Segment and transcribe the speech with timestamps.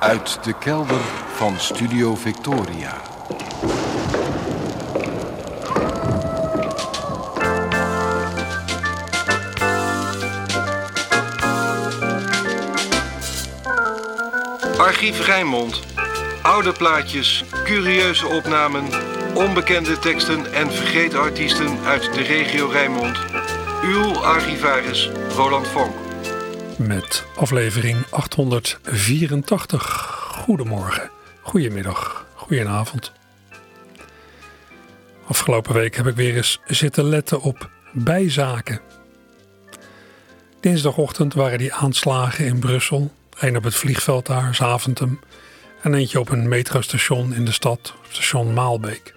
[0.00, 1.00] Uit de kelder
[1.34, 3.00] van Studio Victoria.
[14.78, 15.80] Archief Rijnmond.
[16.42, 18.84] Oude plaatjes, curieuze opnamen,
[19.34, 23.18] onbekende teksten en vergeten artiesten uit de regio Rijnmond.
[23.82, 26.09] Uw archivaris Roland Vonk.
[26.86, 29.82] Met aflevering 884.
[30.44, 31.10] Goedemorgen,
[31.42, 33.12] goedemiddag, goedenavond.
[35.26, 38.80] Afgelopen week heb ik weer eens zitten letten op bijzaken.
[40.60, 43.12] Dinsdagochtend waren die aanslagen in Brussel.
[43.38, 45.20] Een op het vliegveld daar, Zaventem.
[45.82, 49.14] En eentje op een metrostation in de stad, station Maalbeek.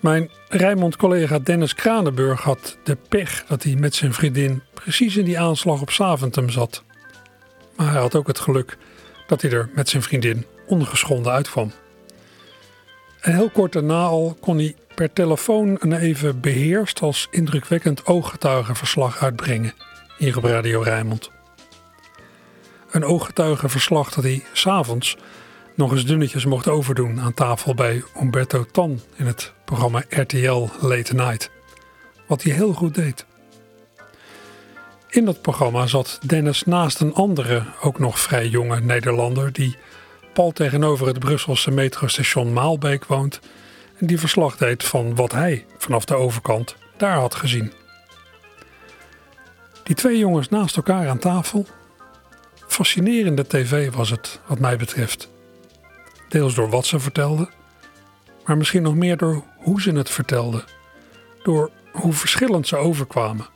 [0.00, 5.38] Mijn Rijnmond-collega Dennis Kranenburg had de pech dat hij met zijn vriendin precies in die
[5.40, 6.84] aanslag op Saventum zat.
[7.76, 8.76] Maar hij had ook het geluk
[9.26, 11.72] dat hij er met zijn vriendin ongeschonden uitkwam.
[13.20, 19.22] En heel kort daarna al kon hij per telefoon een even beheerst als indrukwekkend ooggetuigenverslag
[19.22, 19.72] uitbrengen
[20.18, 21.30] hier op Radio Rijnmond.
[22.90, 25.16] Een ooggetuigenverslag dat hij s'avonds
[25.74, 31.14] nog eens dunnetjes mocht overdoen aan tafel bij Umberto Tan in het programma RTL Late
[31.14, 31.50] Night.
[32.26, 33.26] Wat hij heel goed deed.
[35.08, 39.76] In dat programma zat Dennis naast een andere, ook nog vrij jonge Nederlander die
[40.32, 43.40] pal tegenover het Brusselse metrostation Maalbeek woont
[43.98, 47.72] en die verslag deed van wat hij vanaf de overkant daar had gezien.
[49.82, 51.66] Die twee jongens naast elkaar aan tafel.
[52.66, 55.28] Fascinerende tv was het, wat mij betreft.
[56.28, 57.48] Deels door wat ze vertelden,
[58.44, 60.64] maar misschien nog meer door hoe ze het vertelden.
[61.42, 63.46] Door hoe verschillend ze overkwamen.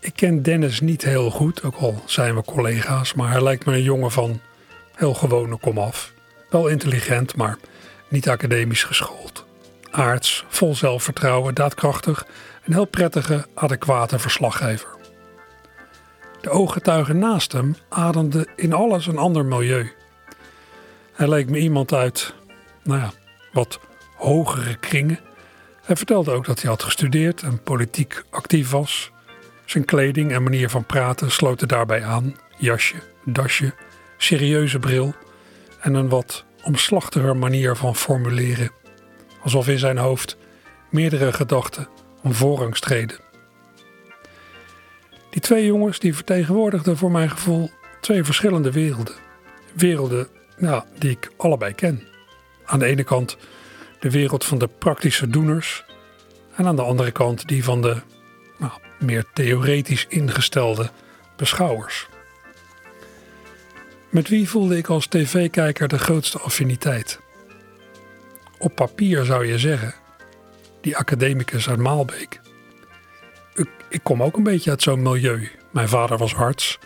[0.00, 3.72] Ik ken Dennis niet heel goed, ook al zijn we collega's, maar hij lijkt me
[3.72, 4.40] een jongen van
[4.94, 6.12] heel gewone komaf.
[6.50, 7.58] Wel intelligent, maar
[8.08, 9.44] niet academisch geschoold.
[9.90, 12.26] Aards, vol zelfvertrouwen, daadkrachtig,
[12.64, 14.88] een heel prettige, adequate verslaggever.
[16.40, 19.92] De ooggetuigen naast hem ademden in alles een ander milieu.
[21.12, 22.34] Hij leek me iemand uit,
[22.82, 23.12] nou ja,
[23.52, 23.80] wat
[24.16, 25.18] hogere kringen.
[25.82, 29.10] Hij vertelde ook dat hij had gestudeerd en politiek actief was.
[29.64, 32.36] Zijn kleding en manier van praten sloten daarbij aan.
[32.58, 33.74] Jasje, dasje,
[34.16, 35.14] serieuze bril
[35.80, 38.70] en een wat omslachtiger manier van formuleren.
[39.42, 40.36] Alsof in zijn hoofd
[40.90, 41.88] meerdere gedachten
[42.22, 43.18] om voorrang streden.
[45.30, 49.14] Die twee jongens die vertegenwoordigden voor mijn gevoel twee verschillende werelden.
[49.72, 50.28] Werelden
[50.58, 52.02] ja, die ik allebei ken.
[52.64, 53.36] Aan de ene kant
[54.00, 55.84] de wereld van de praktische doeners
[56.54, 57.96] en aan de andere kant die van de
[58.58, 60.90] nou, meer theoretisch ingestelde
[61.36, 62.08] beschouwers.
[64.10, 67.20] Met wie voelde ik als tv-kijker de grootste affiniteit?
[68.58, 69.94] Op papier zou je zeggen,
[70.80, 72.40] die academicus uit Maalbeek.
[73.54, 75.50] Ik, ik kom ook een beetje uit zo'n milieu.
[75.72, 76.78] Mijn vader was arts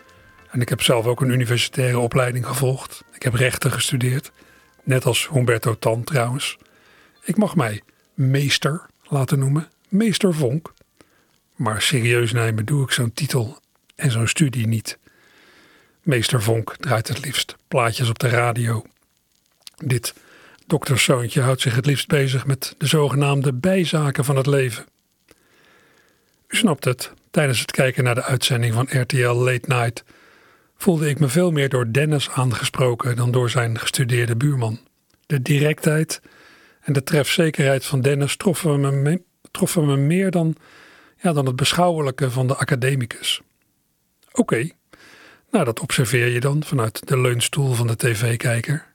[0.51, 3.05] en ik heb zelf ook een universitaire opleiding gevolgd.
[3.13, 4.33] Ik heb rechten gestudeerd,
[4.85, 6.59] net als Humberto Tan trouwens.
[7.31, 7.83] Ik mag mij
[8.15, 10.73] meester laten noemen, meester Vonk.
[11.57, 13.59] Maar serieus nemen doe ik zo'n titel
[13.95, 14.99] en zo'n studie niet.
[16.03, 18.85] Meester Vonk draait het liefst plaatjes op de radio.
[19.77, 20.15] Dit
[20.67, 24.87] dokterszoontje houdt zich het liefst bezig met de zogenaamde bijzaken van het leven.
[26.49, 30.05] U snapt het, tijdens het kijken naar de uitzending van RTL Late Night
[30.77, 34.81] voelde ik me veel meer door Dennis aangesproken dan door zijn gestudeerde buurman.
[35.27, 36.21] De directheid
[36.93, 40.57] de trefzekerheid van Dennis troffen me, troffen me meer dan,
[41.23, 43.41] ja, dan het beschouwelijke van de academicus.
[44.33, 44.71] Oké,
[45.51, 48.87] nou dat observeer je dan vanuit de leunstoel van de tv-kijker.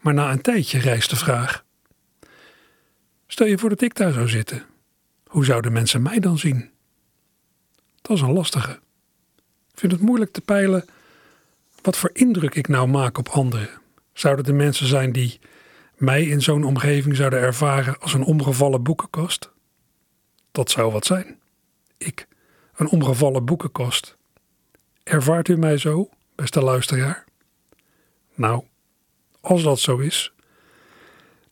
[0.00, 1.64] Maar na een tijdje rijst de vraag:
[3.26, 4.64] Stel je voor dat ik daar zou zitten.
[5.26, 6.70] Hoe zouden mensen mij dan zien?
[8.02, 8.78] Dat is een lastige.
[9.72, 10.84] Ik vind het moeilijk te peilen
[11.82, 13.68] wat voor indruk ik nou maak op anderen.
[14.12, 15.38] Zouden de mensen zijn die
[15.96, 19.50] mij in zo'n omgeving zouden ervaren als een omgevallen boekenkast?
[20.52, 21.38] Dat zou wat zijn.
[21.98, 22.28] Ik,
[22.74, 24.16] een omgevallen boekenkast.
[25.02, 27.24] Ervaart u mij zo, beste luisteraar?
[28.34, 28.64] Nou,
[29.40, 30.32] als dat zo is,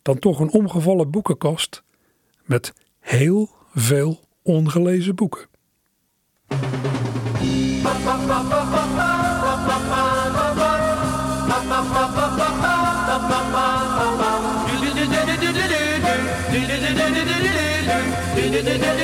[0.03, 1.83] dan toch een omgevallen boekenkast
[2.43, 5.49] met heel veel ongelezen boeken.
[18.65, 19.04] California, my way.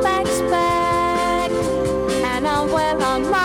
[0.00, 3.41] back's back, and I'm well on my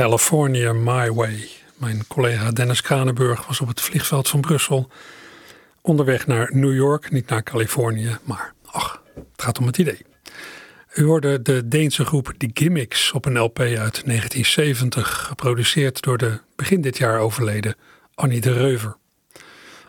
[0.00, 1.48] California My Way.
[1.76, 4.90] Mijn collega Dennis Kranenburg was op het vliegveld van Brussel
[5.80, 9.98] onderweg naar New York, niet naar Californië, maar ach, het gaat om het idee.
[10.94, 16.38] U hoorde de Deense groep The Gimmicks op een LP uit 1970, geproduceerd door de
[16.56, 17.74] begin dit jaar overleden
[18.14, 18.96] Annie de Reuver.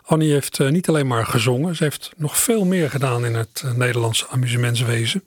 [0.04, 3.62] Annie heeft eh, niet alleen maar gezongen, ze heeft nog veel meer gedaan in het
[3.66, 5.24] eh, Nederlandse amusementswezen.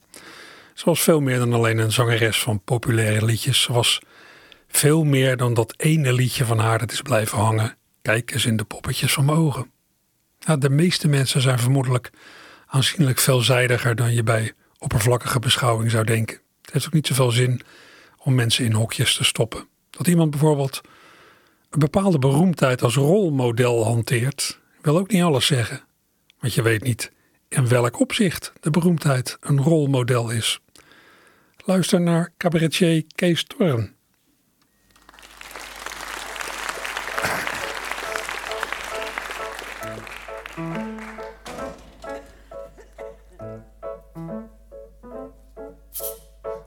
[0.75, 3.62] Ze was veel meer dan alleen een zangeres van populaire liedjes.
[3.62, 4.00] Ze was
[4.76, 7.76] veel meer dan dat ene liedje van haar dat is blijven hangen.
[8.02, 9.70] Kijk eens in de poppetjes van mijn ogen.
[10.46, 12.10] Nou, de meeste mensen zijn vermoedelijk
[12.66, 16.40] aanzienlijk veelzijdiger dan je bij oppervlakkige beschouwing zou denken.
[16.62, 17.60] Het heeft ook niet zoveel zin
[18.18, 19.66] om mensen in hokjes te stoppen.
[19.90, 20.80] Dat iemand bijvoorbeeld
[21.70, 25.82] een bepaalde beroemdheid als rolmodel hanteert, wil ook niet alles zeggen.
[26.38, 27.12] Want je weet niet
[27.48, 30.60] in welk opzicht de beroemdheid een rolmodel is.
[31.56, 33.94] Luister naar cabaretier Kees Torn.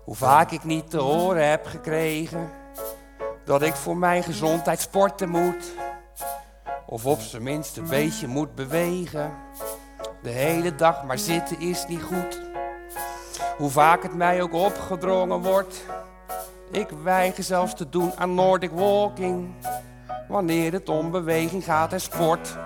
[0.08, 2.50] Hoe vaak ik niet te horen heb gekregen
[3.46, 5.74] dat ik voor mijn gezondheid sporten moet.
[6.86, 9.32] Of op zijn minst een beetje moet bewegen.
[10.22, 12.42] De hele dag maar zitten is niet goed.
[13.58, 15.86] Hoe vaak het mij ook opgedrongen wordt.
[16.72, 19.54] Ik weiger zelfs te doen aan Nordic walking.
[20.28, 22.58] Wanneer het om beweging gaat en sport,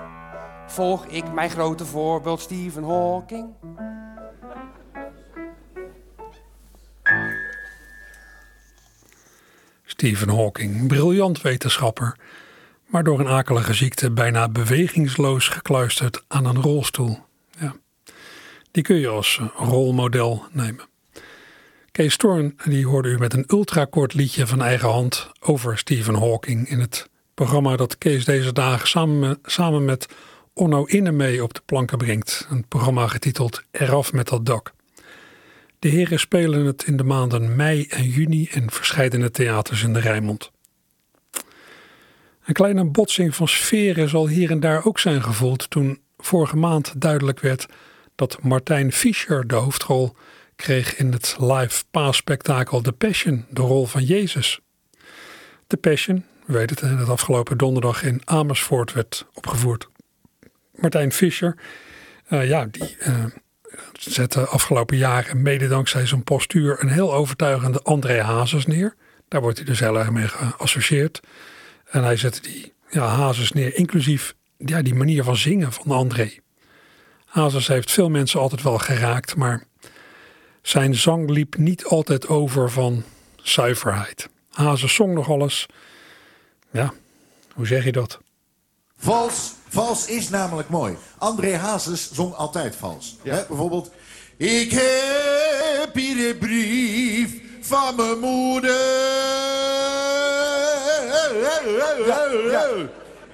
[0.67, 3.49] volg ik mijn grote voorbeeld Stephen Hawking.
[10.01, 12.15] Stephen Hawking, briljant wetenschapper,
[12.85, 17.19] maar door een akelige ziekte bijna bewegingsloos gekluisterd aan een rolstoel.
[17.59, 17.75] Ja,
[18.71, 20.85] die kun je als rolmodel nemen.
[21.91, 26.69] Kees Storn die hoorde u met een ultrakort liedje van eigen hand over Stephen Hawking
[26.69, 30.07] in het programma dat Kees deze dagen samen samen met
[30.53, 32.47] Onno Innemee op de planken brengt.
[32.49, 34.73] Een programma getiteld Eraf met dat dak.
[35.81, 39.99] De heren spelen het in de maanden mei en juni in verschillende theaters in de
[39.99, 40.51] Rijnmond.
[42.45, 47.01] Een kleine botsing van sferen zal hier en daar ook zijn gevoeld toen vorige maand
[47.01, 47.65] duidelijk werd
[48.15, 50.15] dat Martijn Fischer de hoofdrol
[50.55, 54.59] kreeg in het live paasspektakel The Passion, de rol van Jezus.
[55.67, 59.87] The Passion, u weet het, dat afgelopen donderdag in Amersfoort werd opgevoerd.
[60.75, 61.55] Martijn Fischer,
[62.29, 63.25] uh, ja, die uh,
[63.93, 68.95] zette afgelopen jaren, mede dankzij zijn postuur, een heel overtuigende André Hazes neer.
[69.27, 71.19] Daar wordt hij dus heel erg mee geassocieerd.
[71.85, 76.31] En hij zette die ja, Hazes neer, inclusief ja, die manier van zingen van André.
[77.25, 79.63] Hazes heeft veel mensen altijd wel geraakt, maar
[80.61, 83.03] zijn zang liep niet altijd over van
[83.35, 84.29] zuiverheid.
[84.49, 85.65] Hazes zong nog alles.
[86.71, 86.93] Ja,
[87.53, 88.19] hoe zeg je dat?
[89.03, 90.97] Vals, vals is namelijk mooi.
[91.17, 93.17] André Hazes zong altijd vals.
[93.23, 93.35] Ja.
[93.35, 93.91] He, bijvoorbeeld...
[94.37, 98.69] Ik heb hier een brief van mijn moeder.
[102.07, 102.67] Ja, ja.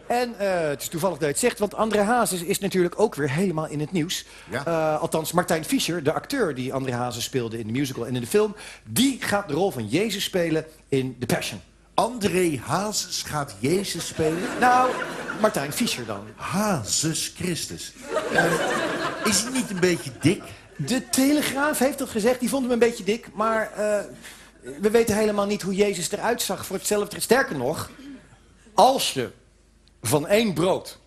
[0.08, 3.16] En uh, het is toevallig dat je het zegt, want André Hazes is natuurlijk ook
[3.16, 4.26] weer helemaal in het nieuws.
[4.50, 4.68] Ja.
[4.68, 8.22] Uh, althans, Martijn Fischer, de acteur die André Hazes speelde in de musical en in
[8.22, 8.56] de film...
[8.84, 11.62] die gaat de rol van Jezus spelen in The Passion.
[11.94, 14.42] André Hazes gaat Jezus spelen?
[14.60, 14.90] Nou,
[15.40, 16.28] Martijn Fischer dan.
[16.36, 17.94] Hazes Christus.
[18.34, 18.44] Uh,
[19.24, 20.44] is hij niet een beetje dik?
[20.76, 23.30] De Telegraaf heeft dat gezegd, die vond hem een beetje dik.
[23.34, 23.72] Maar
[24.82, 27.20] we weten helemaal niet hoe Jezus eruit zag voor hetzelfde.
[27.20, 27.90] Sterker nog,
[28.74, 29.30] als je
[30.02, 31.00] van één brood.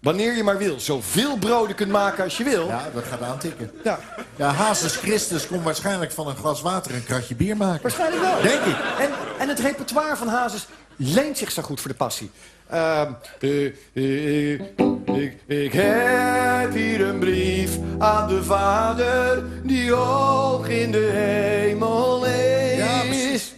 [0.00, 0.80] Wanneer je maar wil.
[0.80, 2.66] Zoveel broden kunt maken als je wil.
[2.66, 3.70] Ja, dat gaat aantikken.
[3.84, 3.98] Ja.
[4.36, 7.82] ja, Hazes Christus kon waarschijnlijk van een glas water een kratje bier maken.
[7.82, 8.42] Waarschijnlijk wel.
[8.42, 8.76] Denk ik.
[8.98, 12.30] En, en het repertoire van Hazes leent zich zo goed voor de passie.
[12.72, 13.02] Uh,
[13.38, 14.62] ik,
[15.04, 22.76] ik, ik heb hier een brief aan de vader die hoog in de hemel is.
[22.76, 23.54] Ja, precies.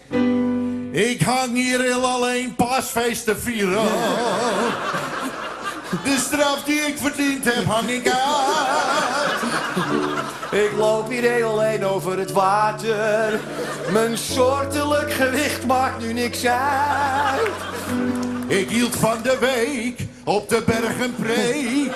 [0.90, 3.84] Ik hang hier heel alleen paasfeest te vieren.
[6.04, 8.20] De straf die ik verdiend heb, hang ik uit.
[10.50, 13.40] Ik loop hier heel alleen over het water.
[13.92, 17.50] Mijn soortelijk gewicht maakt nu niks uit.
[18.46, 21.92] Ik hield van de week op de berg een preek.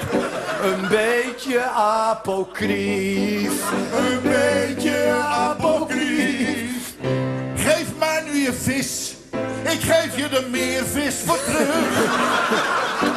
[0.63, 3.53] Een beetje apocrief.
[3.97, 6.95] Een beetje apocrief.
[7.57, 9.15] Geef mij nu je vis.
[9.63, 13.12] Ik geef je de meervis voor terug.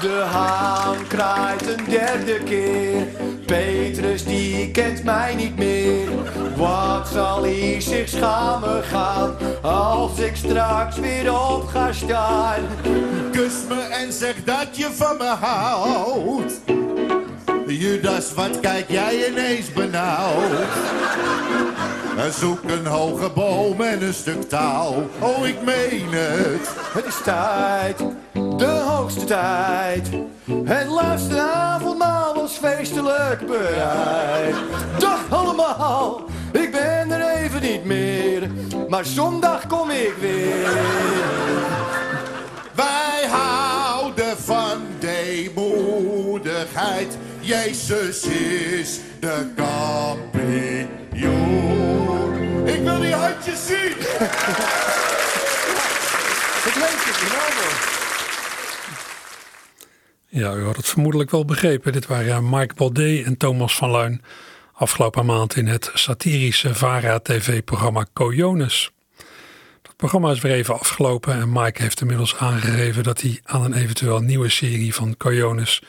[0.00, 3.06] De haan kraait een derde keer.
[3.46, 6.08] Petrus die kent mij niet meer.
[6.56, 12.60] Wat zal hij zich schamen gaan als ik straks weer op ga staan.
[13.32, 16.60] Kus me en zeg dat je van me houdt.
[17.66, 20.68] Judas, wat kijk jij ineens benauwd?
[22.30, 25.08] Zoek een hoge boom en een stuk touw.
[25.18, 26.68] Oh, ik meen het.
[26.92, 28.02] Het is tijd,
[28.58, 30.08] de hoogste tijd.
[30.64, 34.54] Het laatste avondmaal was feestelijk bereid.
[34.98, 36.20] Dag allemaal,
[36.52, 38.50] ik ben er even niet meer.
[38.88, 40.68] Maar zondag kom ik weer.
[42.74, 47.18] Wij houden van deemoedigheid.
[47.40, 50.86] Jezus is de kampioen.
[52.66, 53.92] Ik wil die handjes zien.
[56.68, 57.66] Het leeft het, bravo.
[60.30, 61.92] Ja, u had het vermoedelijk wel begrepen.
[61.92, 64.22] Dit waren Mike Baudet en Thomas van Luin
[64.72, 68.90] afgelopen maand in het satirische VARA-tv-programma Coyones.
[69.82, 73.74] Dat programma is weer even afgelopen en Mike heeft inmiddels aangegeven dat hij aan een
[73.74, 75.82] eventueel nieuwe serie van Coyones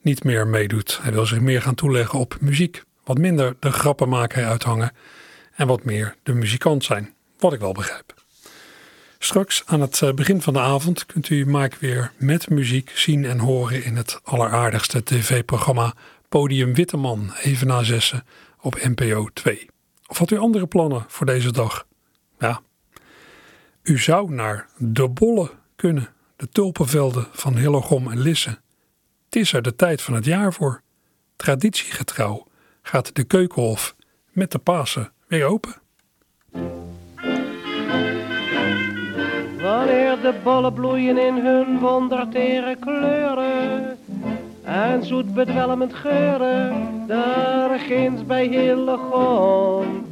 [0.00, 0.98] niet meer meedoet.
[1.02, 4.92] Hij wil zich meer gaan toeleggen op muziek, wat minder de grappenmaker uithangen
[5.54, 8.21] en wat meer de muzikant zijn, wat ik wel begrijp.
[9.24, 13.24] Straks aan het eh, begin van de avond kunt u Mike weer met muziek zien
[13.24, 15.94] en horen in het alleraardigste tv-programma
[16.28, 18.24] Podium Witteman, even na zessen
[18.60, 19.66] op NPO 2.
[20.06, 21.86] Of had u andere plannen voor deze dag?
[22.38, 22.60] Ja,
[23.82, 28.58] u zou naar De Bolle kunnen, de tulpenvelden van Hillegom en Lisse.
[29.24, 30.82] Het is er de tijd van het jaar voor.
[31.36, 32.46] Traditiegetrouw
[32.82, 33.94] gaat de Keukenhof
[34.30, 35.80] met de Pasen weer open.
[40.20, 43.98] De bollen bloeien in hun wondertere kleuren
[44.62, 50.06] en zoet bedwelmend geuren, daar ginds bij Hillegom.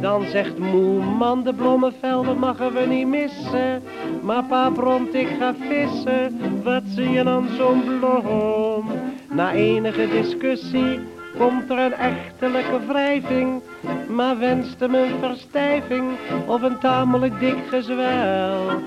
[0.00, 3.82] Dan zegt moe man, de bloemenvelden mogen we niet missen.
[4.22, 8.90] Maar pa bromt, ik ga vissen, wat zie je dan zo'n bloem?
[9.30, 11.00] Na enige discussie
[11.38, 13.62] komt er een echtelijke wrijving.
[14.08, 16.04] Maar wenst hem een verstijving
[16.46, 18.80] of een tamelijk dik gezwel.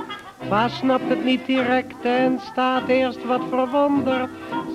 [0.49, 4.29] Pa snapt het niet direct en staat eerst wat verwonderd.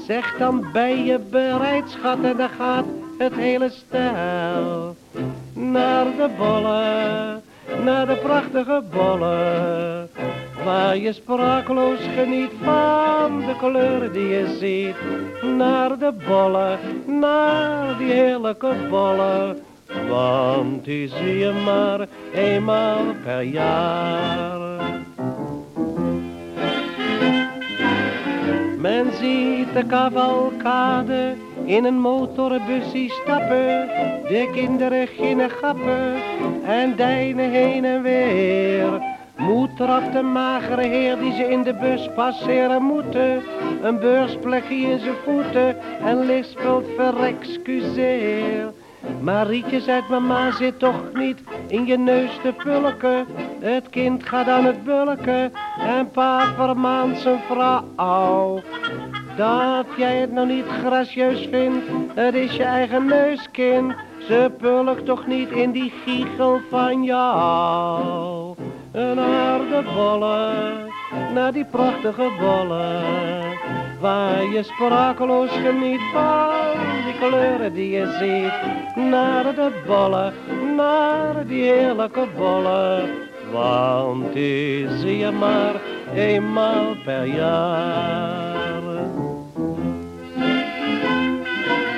[0.06, 2.84] Zeg dan ben je bereid schat en dan gaat
[3.18, 4.96] het hele stel.
[5.52, 7.42] Naar de bollen,
[7.84, 10.10] naar de prachtige bollen.
[10.64, 14.96] Waar je sprakeloos geniet van de kleuren die je ziet.
[15.56, 19.62] Naar de bollen, naar die heerlijke bollen.
[20.08, 24.99] Want die zie je maar eenmaal per jaar.
[29.00, 33.88] Men ziet de cavalcade in een motorbusje stappen.
[34.28, 36.14] De kinderen ginnen gappen
[36.64, 39.02] en deinen heen en weer.
[39.36, 43.42] Moet eraf de magere heer die ze in de bus passeren moeten.
[43.82, 48.72] Een beursplekje in zijn voeten en lispelt verexcuseer.
[49.20, 53.26] Marietje zegt mama zit toch niet in je neus te pulken.
[53.60, 58.60] Het kind gaat aan het bulken en pa vermaant zijn vrouw.
[59.36, 63.94] Dat jij het nou niet gracieus vindt, het is je eigen neuskind.
[64.26, 68.54] Ze pulkt toch niet in die giegel van jou.
[68.92, 70.92] Naar de bollen,
[71.34, 73.38] naar die prachtige bollen.
[74.00, 76.50] Waar je sprakeloos geniet van
[77.04, 79.04] die kleuren die je ziet.
[79.10, 80.32] Naar de bollen,
[80.76, 83.10] naar die heerlijke bollen.
[83.52, 85.74] Want die zie je maar
[86.14, 88.82] eenmaal per jaar.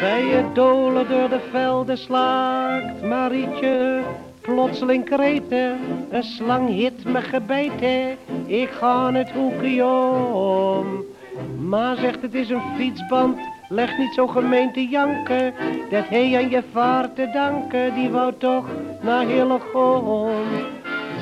[0.00, 4.00] Bij je dolen door de velden slaakt Marietje
[4.40, 5.78] plotseling kreten.
[6.10, 8.16] Een slang hit me gebeten,
[8.46, 11.10] ik ga het hoekje om.
[11.58, 15.54] Ma zegt het is een fietsband, leg niet zo gemeen te janken.
[15.90, 18.66] Dat hij aan je vaart te danken, die wou toch
[19.00, 20.30] naar Hillegom.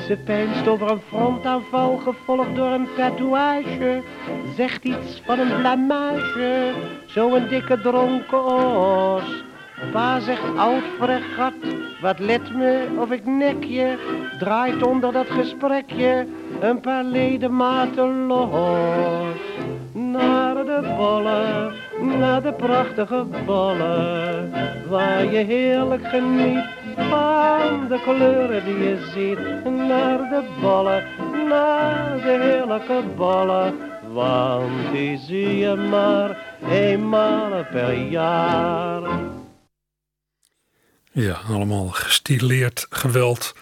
[0.07, 4.03] Ze pijnst over een frontaanval, gevolgd door een tatoeage.
[4.55, 6.71] Zegt iets van een blamage,
[7.05, 9.43] zo'n dikke dronken os.
[9.91, 11.53] Pa zegt oud fregat,
[12.01, 13.97] wat let me of ik nek je.
[14.39, 16.27] Draait onder dat gesprekje
[16.59, 19.70] een paar ledematen los.
[20.11, 21.73] Naar de bollen,
[22.19, 24.51] naar de prachtige bollen.
[24.89, 29.71] Waar je heerlijk geniet van de kleuren die je ziet.
[29.71, 31.03] Naar de bollen,
[31.47, 33.75] naar de heerlijke bollen.
[34.13, 39.01] Want die zie je maar eenmaal per jaar.
[41.11, 43.53] Ja, allemaal gestileerd geweld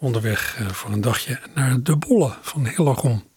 [0.00, 3.27] Onderweg eh, voor een dagje naar de Bolle van Hillegom.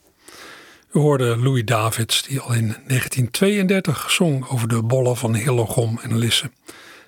[0.91, 6.17] We hoorden Louis Davids, die al in 1932 zong over de bollen van Hillegom en
[6.17, 6.51] Lisse.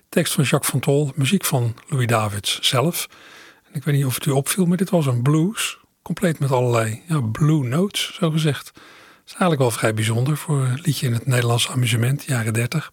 [0.09, 3.07] Tekst van Jacques van Tol, muziek van Louis Davids zelf.
[3.63, 5.77] En ik weet niet of het u opviel, maar dit was een blues.
[6.01, 8.71] Compleet met allerlei ja, blue notes, zo gezegd.
[8.73, 8.83] Dat
[9.25, 12.91] is eigenlijk wel vrij bijzonder voor een liedje in het Nederlands amusement, jaren 30.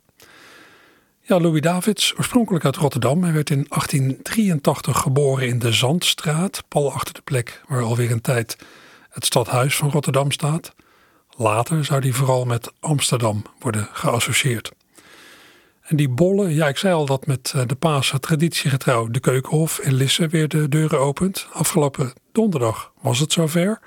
[1.20, 3.22] Ja, Louis Davids, oorspronkelijk uit Rotterdam.
[3.22, 8.20] Hij werd in 1883 geboren in de Zandstraat, pal achter de plek waar alweer een
[8.20, 8.56] tijd
[9.10, 10.74] het stadhuis van Rotterdam staat.
[11.36, 14.72] Later zou die vooral met Amsterdam worden geassocieerd.
[15.82, 19.78] En die bollen, ja, ik zei al dat met eh, de Pasen traditiegetrouw de Keukenhof
[19.78, 21.46] in Lisse weer de deuren opent.
[21.52, 23.80] Afgelopen donderdag was het zover.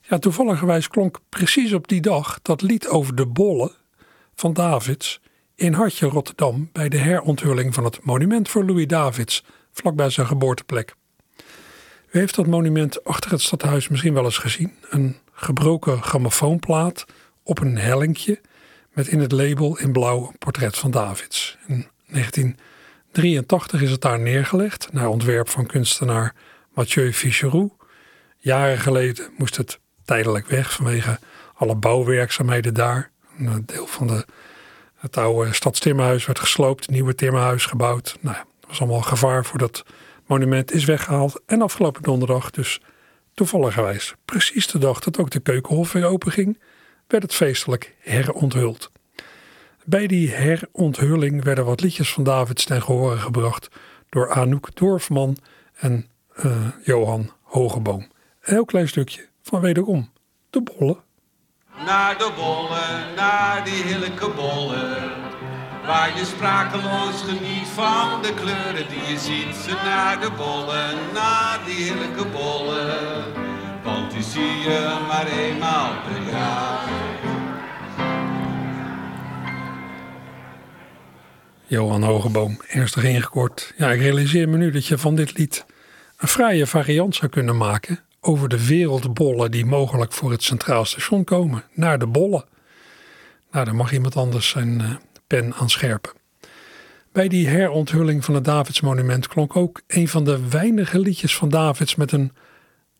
[0.00, 3.72] Ja, toevalligerwijs klonk precies op die dag dat lied over de bollen
[4.34, 5.20] van Davids
[5.54, 10.94] in Hartje Rotterdam bij de heronthulling van het monument voor Louis Davids, vlakbij zijn geboorteplek.
[12.10, 14.76] U heeft dat monument achter het stadhuis misschien wel eens gezien.
[14.90, 17.04] Een gebroken grammofoonplaat
[17.42, 18.40] op een hellinkje
[18.92, 21.56] met in het label in blauw een portret van Davids.
[21.66, 26.34] In 1983 is het daar neergelegd naar ontwerp van kunstenaar
[26.74, 27.74] Mathieu Ficheroux.
[28.38, 31.18] Jaren geleden moest het tijdelijk weg vanwege
[31.54, 33.10] alle bouwwerkzaamheden daar.
[33.38, 34.26] Een deel van de,
[34.94, 38.16] het oude stadstimmerhuis werd gesloopt, een nieuwe timmerhuis gebouwd.
[38.20, 39.84] Nou er was allemaal gevaar voor dat
[40.28, 41.42] monument is weggehaald.
[41.46, 42.80] En afgelopen donderdag, dus
[43.34, 46.58] toevalligerwijs, precies de dag dat ook de keukenhof weer open ging,
[47.06, 48.90] werd het feestelijk heronthuld.
[49.84, 53.68] Bij die heronthulling werden wat liedjes van Davids ten gehore gebracht
[54.08, 55.36] door Anouk Dorfman
[55.74, 56.06] en
[56.44, 58.00] uh, Johan Hogeboom.
[58.00, 60.10] Een heel klein stukje van wederom
[60.50, 61.02] de bollen.
[61.86, 65.37] Naar de bollen, naar die heerlijke bollen.
[65.88, 69.56] Waar je sprakeloos geniet van de kleuren die je ziet.
[69.56, 73.24] Ze naar de bollen, naar die heerlijke bollen.
[73.84, 76.88] Want die zie je maar eenmaal per jaar.
[81.66, 83.74] Johan Hogeboom, ernstig ingekort.
[83.76, 85.66] Ja, ik realiseer me nu dat je van dit lied
[86.16, 91.24] een fraaie variant zou kunnen maken over de wereldbollen die mogelijk voor het Centraal Station
[91.24, 91.64] komen.
[91.72, 92.44] Naar de bollen.
[93.52, 94.90] Nou, daar mag iemand anders zijn uh,
[95.28, 96.12] pen aan scherpen.
[97.12, 101.94] Bij die heronthulling van het Davidsmonument klonk ook een van de weinige liedjes van Davids
[101.94, 102.32] met een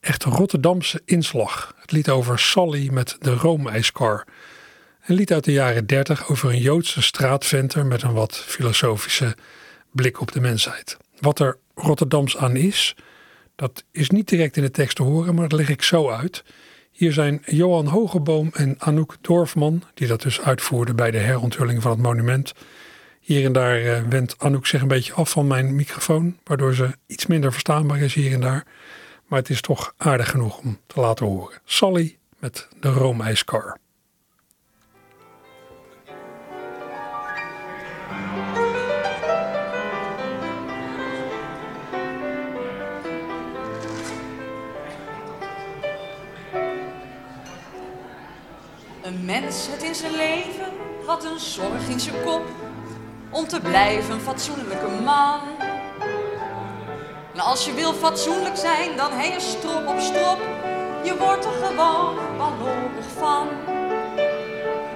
[0.01, 1.75] echt Rotterdamse inslag.
[1.81, 4.25] Het lied over Sally met de roomijskar.
[5.07, 9.37] Een lied uit de jaren 30 over een Joodse straatventer met een wat filosofische
[9.93, 10.97] blik op de mensheid.
[11.21, 12.97] Wat er Rotterdams aan is,
[13.57, 16.45] dat is niet direct in de tekst te horen, maar dat leg ik zo uit.
[16.99, 21.91] Hier zijn Johan Hogeboom en Anouk Dorfman, die dat dus uitvoerden bij de heronthulling van
[21.91, 22.53] het monument.
[23.21, 26.97] Hier en daar uh, wendt Anouk zich een beetje af van mijn microfoon, waardoor ze
[27.07, 28.67] iets minder verstaanbaar is hier en daar.
[29.27, 31.59] Maar het is toch aardig genoeg om te laten horen.
[31.65, 33.79] Sally met de roomijskar.
[49.09, 50.73] Een mens het in zijn leven
[51.07, 52.43] had een zorg in zijn kop
[53.31, 55.41] om te blijven fatsoenlijke man.
[57.35, 60.39] En als je wil fatsoenlijk zijn, dan heen je strop op strop.
[61.05, 63.49] Je wordt er gewoon wanhopig van.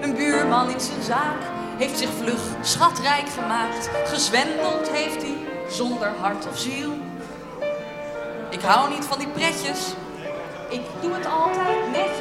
[0.01, 1.41] Een buurman in zijn zaak
[1.79, 3.91] heeft zich vlug schatrijk gemaakt.
[4.05, 5.37] Gezwendeld heeft hij
[5.69, 6.93] zonder hart of ziel.
[8.51, 9.95] Ik hou niet van die pretjes,
[10.69, 12.12] ik doe het altijd netjes.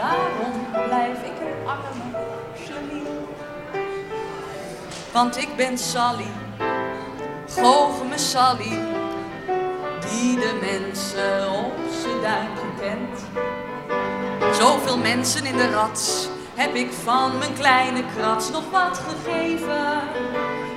[0.00, 2.00] Daarom blijf ik een arme.
[5.12, 6.32] Want ik ben Sally,
[7.48, 8.78] goocheme Sally,
[10.10, 13.20] die de mensen op zijn duimpje kent.
[14.56, 20.00] Zoveel mensen in de rats heb ik van mijn kleine krats nog wat gegeven.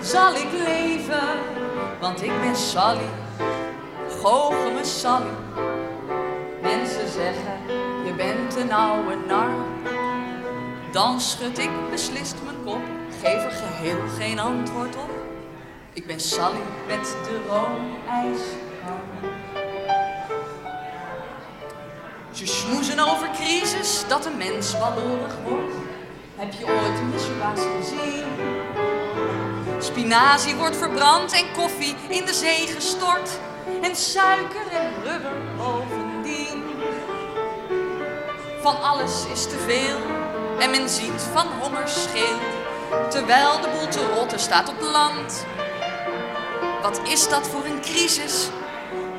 [0.02, 1.40] Zal ik leven,
[2.00, 3.10] want ik ben Sally,
[4.22, 5.36] goocheme Sally.
[6.62, 7.83] Mensen zeggen,
[8.18, 9.50] bent een oude nar.
[10.92, 12.82] Dan schud ik beslist mijn kop,
[13.22, 15.10] geef er geheel geen antwoord op.
[15.94, 18.62] Ik ben Sally met de roomijskar.
[22.32, 25.74] Ze smoezen over crisis, dat een mens wallorig wordt.
[26.36, 28.26] Heb je ooit een misbaas gezien?
[29.80, 33.40] Spinazie wordt verbrand en koffie in de zee gestort.
[33.82, 36.03] En suiker en rubber bovendien.
[38.64, 39.98] Van alles is te veel
[40.60, 42.38] en men ziet van honger scheel.
[43.10, 45.46] Terwijl de boel te rotten staat op land.
[46.82, 48.50] Wat is dat voor een crisis?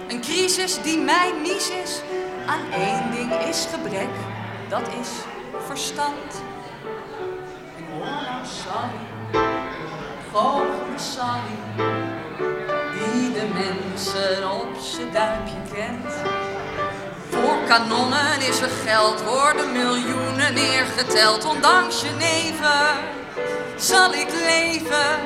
[0.09, 2.01] Een crisis die mij mies is.
[2.47, 4.09] Aan één ding is gebrek,
[4.69, 5.11] dat is
[5.67, 6.43] verstand.
[7.77, 8.47] En hoor nou
[10.97, 11.57] Sally,
[12.93, 16.34] die de mensen op zijn duimpje kent.
[17.75, 21.45] Kanonnen is er geld, worden miljoenen neergeteld.
[21.45, 22.99] Ondanks je neven
[23.77, 25.21] zal ik leven.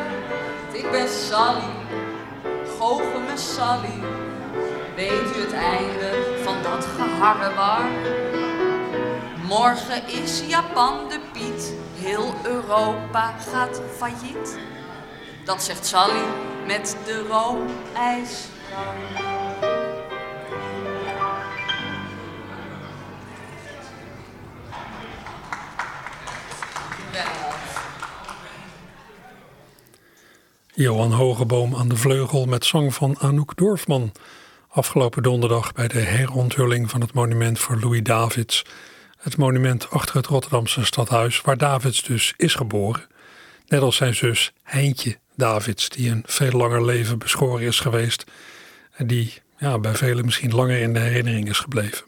[0.72, 1.70] Ik ben Sally,
[2.78, 4.00] goocheme Sally.
[4.96, 7.88] Weet u het einde van dat geharrewar?
[9.46, 14.58] Morgen is Japan de Piet, heel Europa gaat failliet.
[15.44, 16.24] Dat zegt Sally
[16.66, 18.48] met de roomijs.
[30.78, 34.12] Johan Hogeboom aan de vleugel met zang van Anouk Dorfman.
[34.68, 38.64] Afgelopen donderdag bij de heronthulling van het monument voor Louis Davids.
[39.16, 43.06] Het monument achter het Rotterdamse stadhuis, waar Davids dus is geboren.
[43.66, 48.24] Net als zijn zus Heintje Davids, die een veel langer leven beschoren is geweest.
[48.92, 52.06] En die ja, bij velen misschien langer in de herinnering is gebleven.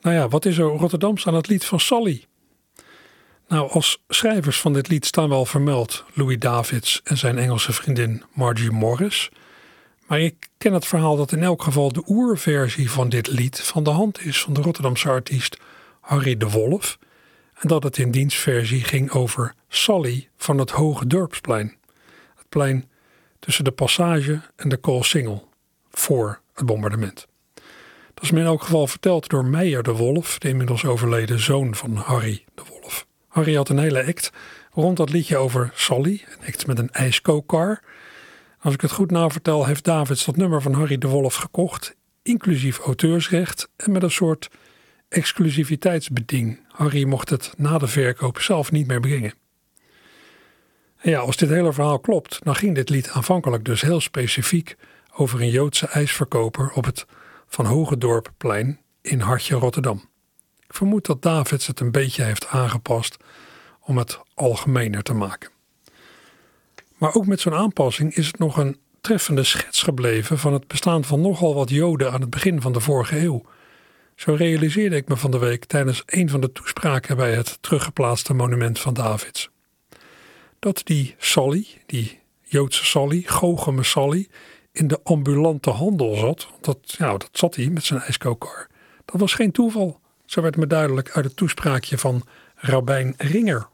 [0.00, 2.24] Nou ja, wat is er Rotterdams aan het lied van Sally?
[3.48, 8.22] Nou, als schrijvers van dit lied staan wel vermeld Louis Davids en zijn Engelse vriendin
[8.32, 9.30] Margie Morris.
[10.06, 13.82] Maar ik ken het verhaal dat in elk geval de oerversie van dit lied van
[13.82, 15.56] de hand is van de Rotterdamse artiest
[16.00, 16.98] Harry de Wolf.
[17.54, 21.76] En dat het in dienstversie ging over Sally van het Hoge Dorpsplein.
[22.34, 22.88] Het plein
[23.38, 25.48] tussen de Passage en de Koolsingel,
[25.90, 27.26] voor het bombardement.
[28.14, 31.74] Dat is me in elk geval verteld door Meijer de Wolf, de inmiddels overleden zoon
[31.74, 33.06] van Harry de Wolf.
[33.34, 34.30] Harry had een hele act
[34.70, 37.82] rond dat liedje over Sally, een act met een ijskookkar.
[38.60, 42.78] Als ik het goed navertel, heeft Davids dat nummer van Harry de Wolf gekocht, inclusief
[42.78, 44.50] auteursrecht en met een soort
[45.08, 46.60] exclusiviteitsbeding.
[46.68, 49.34] Harry mocht het na de verkoop zelf niet meer brengen.
[50.96, 54.76] En ja, als dit hele verhaal klopt, dan ging dit lied aanvankelijk dus heel specifiek
[55.14, 57.06] over een Joodse ijsverkoper op het
[57.46, 60.12] Van Hogendorpplein in Hartje Rotterdam.
[60.74, 63.16] Ik vermoed dat Davids het een beetje heeft aangepast
[63.80, 65.50] om het algemener te maken.
[66.98, 71.04] Maar ook met zo'n aanpassing is het nog een treffende schets gebleven van het bestaan
[71.04, 73.42] van nogal wat Joden aan het begin van de vorige eeuw.
[74.14, 78.34] Zo realiseerde ik me van de week tijdens een van de toespraken bij het teruggeplaatste
[78.34, 79.50] monument van Davids.
[80.58, 84.28] Dat die Sally, die Joodse Sally, Goocheme Sally,
[84.72, 86.48] in de ambulante handel zat.
[86.60, 88.66] Dat, ja, dat zat hij met zijn ijskookkar.
[89.04, 90.02] Dat was geen toeval.
[90.24, 92.22] Zo werd me duidelijk uit het toespraakje van
[92.54, 93.68] Rabijn Ringer.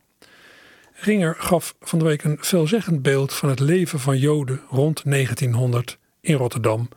[0.93, 5.99] Ringer gaf van de week een veelzeggend beeld van het leven van Joden rond 1900
[6.21, 6.89] in Rotterdam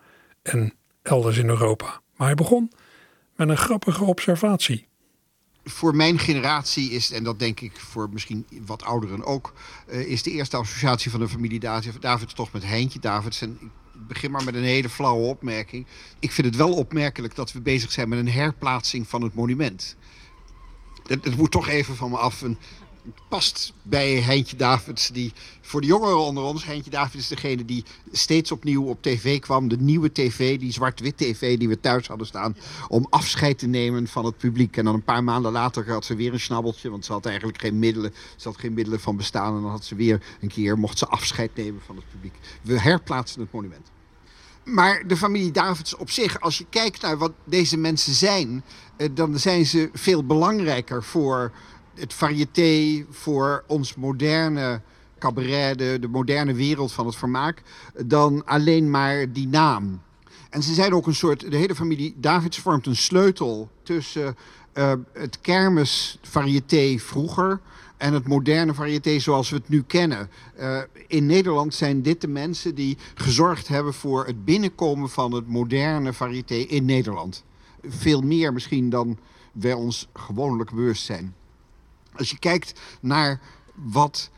[0.41, 2.01] en elders in Europa.
[2.15, 2.71] Maar hij begon
[3.35, 4.87] met een grappige observatie.
[5.63, 9.53] Voor mijn generatie is, en dat denk ik voor misschien wat ouderen ook,
[9.87, 11.59] uh, is de eerste associatie van de familie
[11.99, 13.41] Davids toch met Heintje Davids.
[13.41, 15.85] En begin maar met een hele flauwe opmerking.
[16.19, 19.95] Ik vind het wel opmerkelijk dat we bezig zijn met een herplaatsing van het monument.
[21.07, 22.43] Het moet toch even van me af.
[23.29, 25.07] Past bij Heintje Davids.
[25.07, 29.39] Die, voor de jongeren onder ons, Heintje Davids is degene die steeds opnieuw op tv
[29.39, 29.67] kwam.
[29.67, 32.57] De nieuwe tv, die zwart-wit tv die we thuis hadden staan.
[32.87, 34.77] Om afscheid te nemen van het publiek.
[34.77, 36.89] En dan een paar maanden later had ze weer een snabbeltje.
[36.89, 38.13] Want ze had eigenlijk geen middelen.
[38.35, 39.55] Ze had geen middelen van bestaan.
[39.55, 42.35] En dan had ze weer een keer, mocht ze afscheid nemen van het publiek.
[42.61, 43.91] We herplaatsen het monument.
[44.63, 48.63] Maar de familie Davids op zich, als je kijkt naar wat deze mensen zijn,
[48.97, 51.51] eh, dan zijn ze veel belangrijker voor
[51.95, 54.81] het variété, voor ons moderne
[55.19, 57.61] cabaret, de, de moderne wereld van het vermaak,
[58.05, 60.01] dan alleen maar die naam.
[60.49, 64.35] En ze zijn ook een soort, de hele familie Davids vormt een sleutel tussen
[64.73, 67.59] uh, het kermis variété vroeger
[67.97, 70.29] en het moderne variété zoals we het nu kennen.
[70.59, 75.47] Uh, in Nederland zijn dit de mensen die gezorgd hebben voor het binnenkomen van het
[75.47, 77.43] moderne variété in Nederland.
[77.83, 79.17] Veel meer misschien dan
[79.51, 81.35] wij ons gewoonlijk bewust zijn.
[82.17, 83.39] Als je kijkt naar
[83.73, 84.29] wat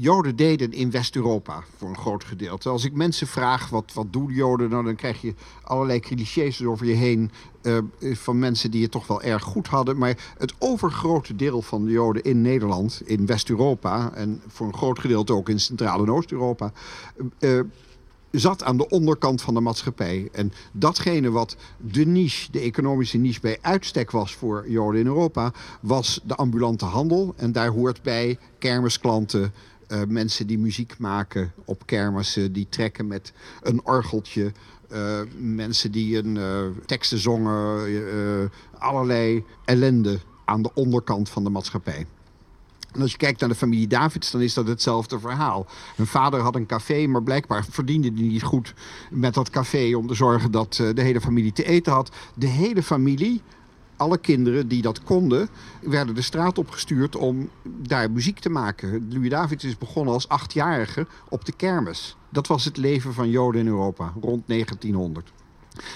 [0.00, 2.68] Joden deden in West-Europa voor een groot gedeelte.
[2.68, 6.86] Als ik mensen vraag wat, wat doen Joden, nou, dan krijg je allerlei clichés over
[6.86, 7.30] je heen
[7.62, 7.78] uh,
[8.16, 9.98] van mensen die het toch wel erg goed hadden.
[9.98, 14.98] Maar het overgrote deel van de Joden in Nederland, in West-Europa en voor een groot
[14.98, 16.72] gedeelte ook in Centraal- en Oost-Europa.
[17.38, 17.60] Uh,
[18.30, 20.28] zat aan de onderkant van de maatschappij.
[20.32, 25.52] En datgene wat de niche, de economische niche bij uitstek was voor Joden in Europa,
[25.80, 27.34] was de ambulante handel.
[27.36, 29.52] En daar hoort bij kermisklanten,
[29.88, 34.52] uh, mensen die muziek maken op kermissen, die trekken met een orgeltje,
[34.88, 42.06] eh, mensen die een uh, teksten zongen, allerlei ellende aan de onderkant van de maatschappij.
[42.92, 45.66] En als je kijkt naar de familie Davids, dan is dat hetzelfde verhaal.
[45.96, 48.74] Hun vader had een café, maar blijkbaar verdiende hij niet goed
[49.10, 52.10] met dat café om te zorgen dat de hele familie te eten had.
[52.34, 53.42] De hele familie
[53.98, 55.48] alle kinderen die dat konden,
[55.80, 59.08] werden de straat opgestuurd om daar muziek te maken.
[59.10, 62.16] Louis Davids is begonnen als achtjarige op de kermis.
[62.28, 65.32] Dat was het leven van Joden in Europa rond 1900.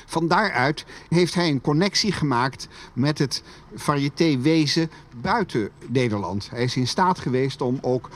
[0.07, 3.43] Van daaruit heeft hij een connectie gemaakt met het
[3.75, 4.91] variété-wezen
[5.21, 6.51] buiten Nederland.
[6.51, 8.11] Hij is in staat geweest om ook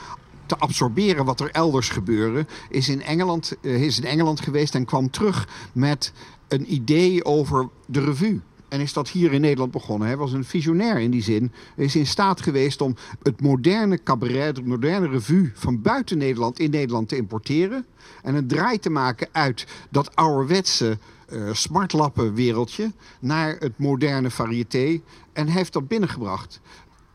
[0.45, 2.45] te absorberen wat er elders gebeurde.
[2.69, 6.13] Is in Engeland, eh, is in Engeland geweest en kwam terug met
[6.47, 10.07] een idee over de revue en is dat hier in Nederland begonnen.
[10.07, 11.51] Hij was een visionair in die zin.
[11.75, 16.59] Hij is in staat geweest om het moderne cabaret, de moderne revue van buiten Nederland
[16.59, 17.85] in Nederland te importeren.
[18.23, 20.97] En een draai te maken uit dat ouderwetse
[21.29, 25.01] uh, smartlappenwereldje naar het moderne variété.
[25.33, 26.59] En heeft dat binnengebracht.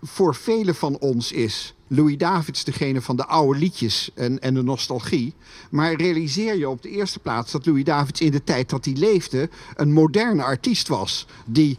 [0.02, 4.62] Voor velen van ons is Louis Davids degene van de oude liedjes en, en de
[4.62, 5.34] nostalgie.
[5.70, 8.94] Maar realiseer je op de eerste plaats dat Louis Davids in de tijd dat hij
[8.94, 9.48] leefde...
[9.74, 11.78] een moderne artiest was die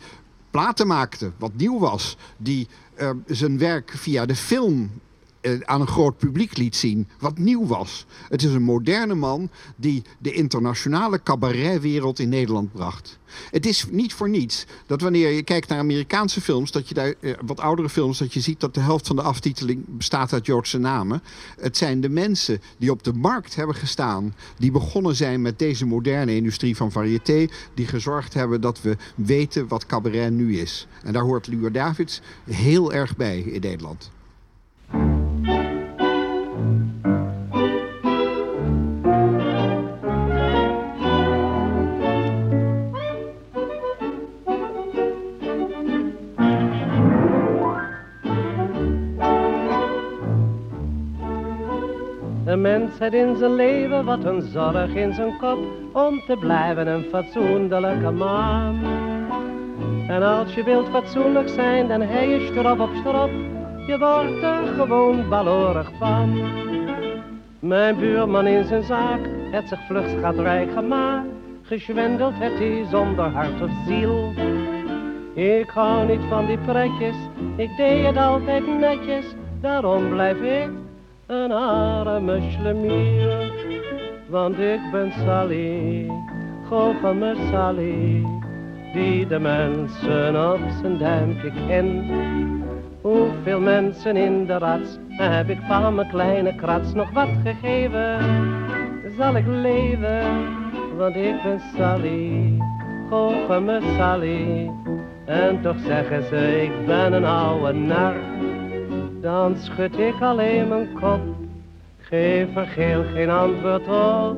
[0.51, 2.17] platen maakte, wat nieuw was.
[2.37, 2.67] Die
[2.97, 5.12] uh, zijn werk via de film eh,
[5.63, 8.05] aan een groot publiek liet zien, wat nieuw was.
[8.29, 13.19] Het is een moderne man die de internationale cabaretwereld in Nederland bracht.
[13.51, 17.13] Het is niet voor niets dat wanneer je kijkt naar Amerikaanse films, dat je daar,
[17.19, 20.45] eh, wat oudere films, dat je ziet dat de helft van de aftiteling bestaat uit
[20.45, 21.23] Joodse namen.
[21.59, 25.85] Het zijn de mensen die op de markt hebben gestaan, die begonnen zijn met deze
[25.85, 30.87] moderne industrie van variété, die gezorgd hebben dat we weten wat cabaret nu is.
[31.03, 34.11] En daar hoort Luur Davids heel erg bij in Nederland.
[52.63, 55.57] Mens heeft in zijn leven wat een zorg in zijn kop
[55.91, 58.79] om te blijven een fatsoenlijke man.
[60.07, 63.29] En als je wilt fatsoenlijk zijn, dan hij je strop op strop.
[63.87, 66.41] Je wordt er gewoon balorig van.
[67.59, 69.19] Mijn buurman in zijn zaak
[69.51, 71.27] heeft zich vlucht rijk gemaakt.
[71.61, 74.33] Geschwendeld heeft hij zonder hart of ziel.
[75.33, 77.15] Ik hou niet van die pretjes,
[77.55, 79.25] ik deed het altijd netjes.
[79.61, 80.82] Daarom blijf ik
[81.33, 83.51] een arme schlemier.
[84.27, 86.11] Want ik ben Sally,
[86.67, 88.25] goocheme Sally,
[88.93, 92.11] die de mensen op zijn duimpje kent.
[93.01, 98.17] Hoeveel mensen in de rats heb ik van mijn kleine krats nog wat gegeven?
[99.17, 100.21] Zal ik leven,
[100.97, 102.57] want ik ben Sally,
[103.09, 104.71] goocheme Sally.
[105.25, 108.13] En toch zeggen ze, ik ben een oude nar
[109.23, 111.21] dan schud ik alleen mijn kop.
[111.97, 114.37] Geef er geel geen antwoord op.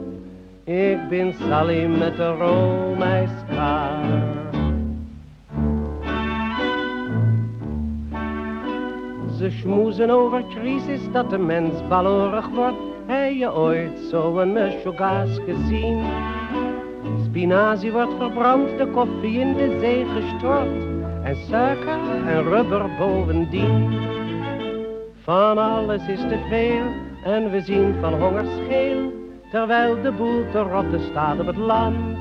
[0.63, 4.03] Ik ben Sally met de Romeiskaar.
[9.37, 12.77] Ze schmoezen over crisis dat de mens balorig wordt.
[13.05, 16.03] Heb je ooit zo'n mesjogaas gezien?
[17.23, 20.83] Spinazie wordt verbrand, de koffie in de zee gestort.
[21.23, 24.14] En suiker en rubber bovendien.
[25.25, 26.85] Van alles is te veel
[27.23, 29.13] en we zien van honger scheel,
[29.51, 32.17] terwijl de boel te rotte staat op het land.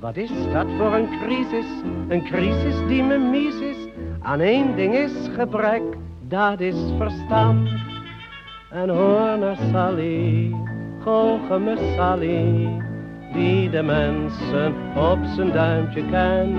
[0.00, 1.66] Wat is dat voor een crisis?
[2.08, 3.76] Een crisis die me mies is.
[4.22, 5.82] Aan één ding is gebrek,
[6.28, 7.68] dat is verstand.
[8.70, 10.54] En hoor naar Sally,
[11.02, 12.68] goocheme Sally,
[13.32, 16.58] die de mensen op zijn duimpje kent.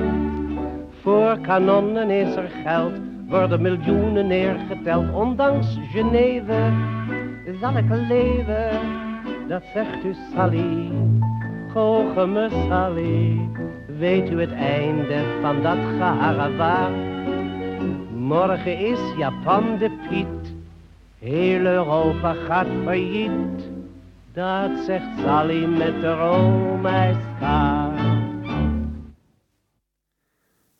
[1.01, 6.71] Voor kanonnen is er geld worden miljoenen neergeteld, ondanks Geneve
[7.59, 8.79] zal ik leven,
[9.47, 10.91] dat zegt u Sally,
[11.73, 13.39] goocheme Sally,
[13.97, 16.91] weet u het einde van dat geharrewaar?
[18.17, 20.53] Morgen is Japan de Piet,
[21.19, 23.69] heel Europa gaat failliet,
[24.33, 27.80] dat zegt Sally met de Romeiskaart.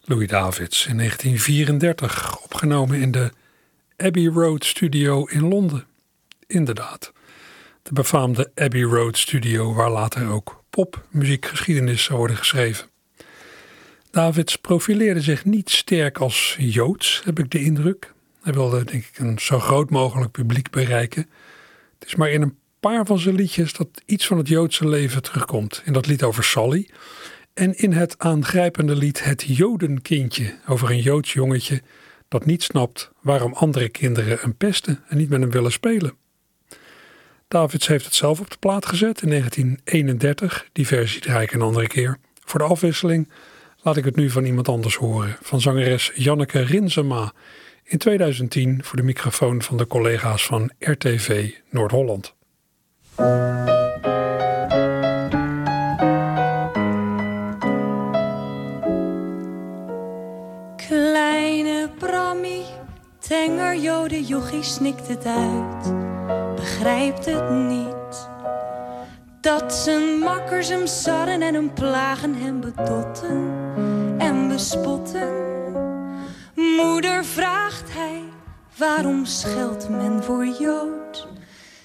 [0.04, 3.32] Louis Davids in 1934, opgenomen in de
[3.98, 5.86] Abbey Road Studio in Londen.
[6.48, 7.12] Inderdaad,
[7.84, 12.88] de befaamde Abbey Road Studio waar later ook popmuziekgeschiedenis zou worden geschreven.
[14.12, 18.14] Davids profileerde zich niet sterk als Joods, heb ik de indruk.
[18.42, 21.30] Hij wilde denk ik een zo groot mogelijk publiek bereiken.
[22.00, 25.22] Het is maar in een paar van zijn liedjes dat iets van het Joodse leven
[25.22, 25.82] terugkomt.
[25.86, 26.90] In dat lied over Sally.
[27.54, 30.56] En in het aangrijpende lied Het Jodenkindje.
[30.68, 31.82] Over een Joods jongetje
[32.28, 36.14] dat niet snapt waarom andere kinderen hem pesten en niet met hem willen spelen.
[37.48, 40.70] Davids heeft het zelf op de plaat gezet in 1931.
[40.72, 42.18] Die versie draai ik een andere keer.
[42.40, 43.30] Voor de afwisseling
[43.82, 45.38] laat ik het nu van iemand anders horen.
[45.42, 47.34] Van zangeres Janneke Rinsema.
[47.84, 52.36] In 2010 voor de microfoon van de collega's van RTV Noord-Holland.
[63.32, 65.94] Tenger jode jochie snikt het uit.
[66.56, 68.30] Begrijpt het niet.
[69.42, 73.54] Dat zijn makkers hem sarren en hem plagen, hem bedotten
[74.18, 75.30] en bespotten.
[76.56, 78.22] Moeder vraagt hij,
[78.78, 81.28] waarom scheldt men voor Jood?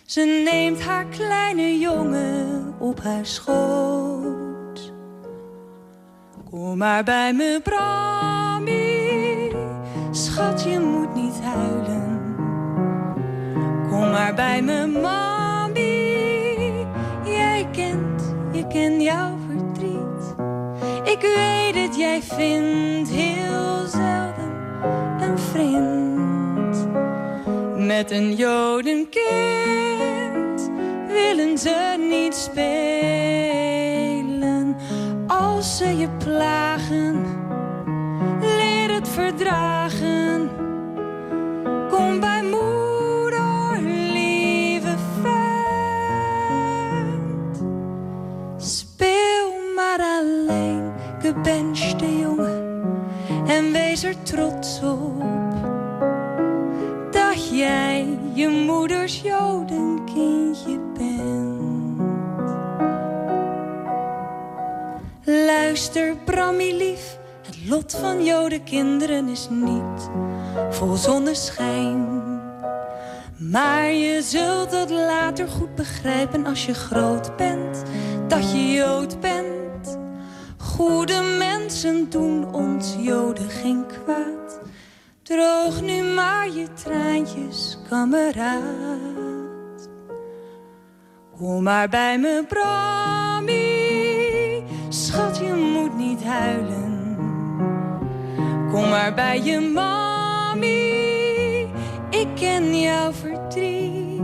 [0.04, 4.92] Ze neemt haar kleine jongen op haar schoot.
[6.50, 9.52] Kom maar bij me, Brammy,
[10.11, 11.05] schat, je moet
[14.16, 16.14] maar bij me, mami,
[17.24, 20.35] jij kent, je kent jouw verdriet.
[21.05, 24.50] Ik weet het, jij vindt heel zelden
[25.20, 26.88] een vriend.
[27.87, 29.11] Met een jodenkind
[31.09, 32.76] willen ze niet spelen.
[35.26, 37.24] Als ze je plagen,
[38.40, 40.05] leer het verdragen.
[53.57, 55.22] En wees er trots op
[57.11, 62.00] dat jij je moeders jodenkindje bent.
[65.24, 70.11] Luister, Brammy lief, het lot van jodenkinderen is niet
[70.70, 72.22] vol zonneschijn.
[73.36, 77.82] Maar je zult het later goed begrijpen als je groot bent,
[78.28, 79.55] dat je jood bent.
[80.77, 84.61] Goede mensen doen ons joden geen kwaad.
[85.22, 89.89] Droog nu maar je traantjes, kameraad.
[91.37, 93.85] Kom maar bij me, Brammy.
[94.89, 97.16] Schat, je moet niet huilen.
[98.70, 100.93] Kom maar bij je mami.
[102.11, 104.22] Ik ken jouw verdriet.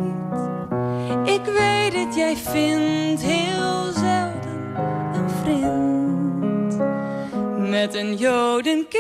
[1.25, 4.77] Ik weet het, jij vindt heel zelden
[5.15, 5.82] een vriend.
[7.73, 8.91] Met een jodenkind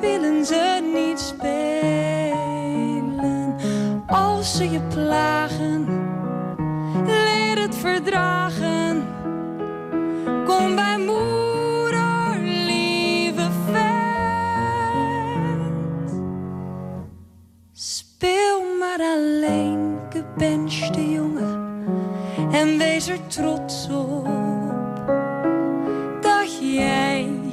[0.00, 2.36] willen ze niet spelen.
[4.06, 5.86] Als ze je plagen,
[7.06, 9.04] leer het verdragen.
[10.44, 15.02] Kom bij moeder, lieve vent.
[17.72, 21.84] Speel maar alleen, gebenchte jongen.
[22.52, 24.41] En wees er trots op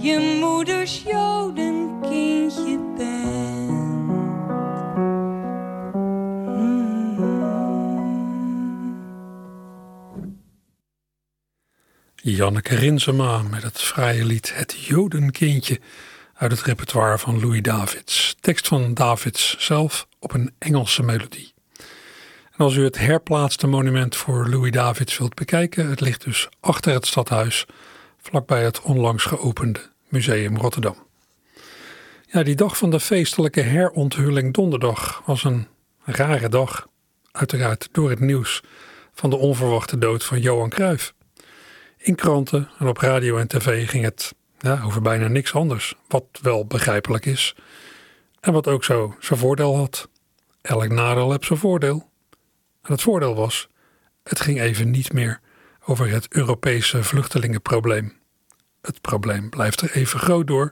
[0.02, 3.40] je moeders jodenkindje bent.
[12.16, 15.80] Janneke Rinsema met het fraaie lied Het Jodenkindje
[16.34, 18.36] uit het repertoire van Louis Davids.
[18.40, 21.54] Tekst van Davids zelf op een Engelse melodie.
[22.58, 27.08] Als u het herplaatste monument voor Louis Davids wilt bekijken, het ligt dus achter het
[27.08, 27.66] stadhuis,
[28.22, 30.96] vlakbij het onlangs geopende Museum Rotterdam.
[32.26, 35.68] Ja, die dag van de feestelijke heronthulling donderdag was een
[36.04, 36.88] rare dag.
[37.32, 38.64] Uiteraard door het nieuws
[39.14, 41.14] van de onverwachte dood van Johan Cruijff.
[41.98, 45.96] In kranten en op radio en tv ging het ja, over bijna niks anders.
[46.08, 47.56] Wat wel begrijpelijk is.
[48.40, 50.10] En wat ook zo zijn voordeel had.
[50.62, 52.10] Elk nadeel heeft zijn voordeel.
[52.82, 53.68] En het voordeel was,
[54.24, 55.40] het ging even niet meer
[55.90, 58.14] over het Europese vluchtelingenprobleem.
[58.82, 60.72] Het probleem blijft er even groot door,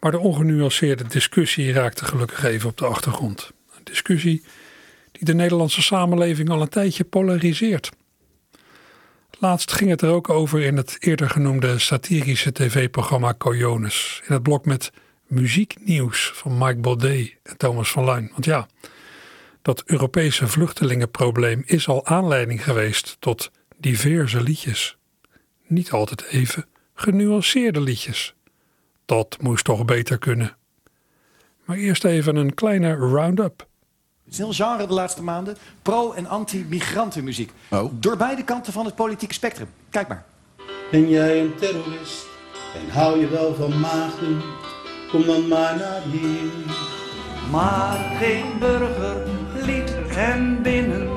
[0.00, 3.52] maar de ongenuanceerde discussie raakte gelukkig even op de achtergrond.
[3.76, 4.44] Een discussie
[5.12, 7.90] die de Nederlandse samenleving al een tijdje polariseert.
[9.38, 14.22] Laatst ging het er ook over in het eerder genoemde satirische tv-programma Coyones.
[14.26, 14.92] In het blok met
[15.26, 18.30] muzieknieuws van Mike Baudet en Thomas van Luin.
[18.32, 18.66] Want ja,
[19.62, 23.50] dat Europese vluchtelingenprobleem is al aanleiding geweest tot
[23.80, 24.96] diverse liedjes.
[25.66, 26.64] Niet altijd even
[26.94, 28.34] genuanceerde liedjes.
[29.04, 30.56] Dat moest toch beter kunnen.
[31.64, 33.68] Maar eerst even een kleine round-up.
[34.24, 35.56] Het is een heel genre de laatste maanden.
[35.82, 37.50] Pro- en anti-migrantenmuziek.
[37.70, 37.92] Oh.
[38.00, 39.68] Door beide kanten van het politieke spectrum.
[39.90, 40.24] Kijk maar.
[40.90, 42.26] Ben jij een terrorist
[42.74, 44.42] en hou je wel van maagden?
[45.10, 46.50] Kom dan maar naar hier.
[47.50, 51.08] Maar geen burgerlied en binnen.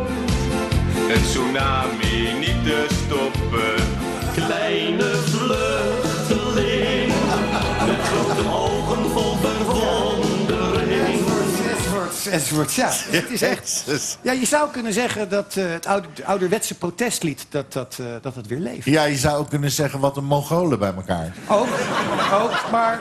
[1.14, 3.76] Een tsunami niet te stoppen.
[4.36, 7.14] Kleine vluchteling.
[7.88, 11.20] Met grote ogen vol verwondering.
[11.70, 12.74] Enzovoort, enzovoort.
[12.74, 13.86] Ja, het is echt...
[14.22, 17.45] Ja, je zou kunnen zeggen dat eh, het oude, het ouderwetse protestlied...
[17.49, 18.86] dat dat, eh, dat het weer leeft.
[18.86, 21.34] Ja, je zou ook kunnen zeggen wat een Mongolen bij elkaar.
[21.47, 21.68] Ook,
[22.34, 22.99] ook, maar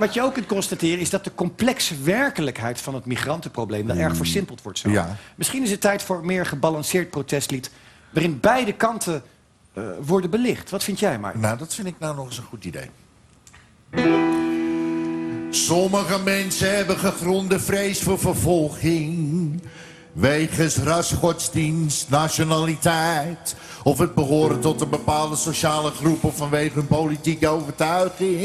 [0.00, 4.16] wat je ook kunt constateren is dat de complexe werkelijkheid van het migrantenprobleem wel erg
[4.16, 4.90] versimpeld wordt zo.
[4.90, 5.16] Ja.
[5.34, 7.70] Misschien is het tijd voor een meer gebalanceerd protestlied
[8.10, 9.22] waarin beide kanten
[9.72, 10.70] eh, worden belicht.
[10.70, 11.34] Wat vind jij, Mark?
[11.34, 12.90] Nou, dat vind ik nou nog eens een goed idee.
[15.50, 19.62] Sommige mensen hebben gegronde vrees voor vervolging.
[20.12, 23.56] Wegens ras, godsdienst, nationaliteit.
[23.82, 28.38] Of het behoren tot een bepaalde sociale groep of vanwege hun politieke overtuiging.